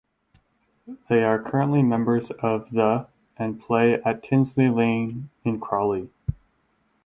They 1.09 1.21
are 1.23 1.39
currently 1.39 1.83
members 1.83 2.31
of 2.41 2.71
the 2.71 3.05
and 3.37 3.61
play 3.61 4.01
at 4.01 4.23
Tinsley 4.23 4.67
Lane 4.67 5.29
in 5.43 5.59
Crawley. 5.59 6.09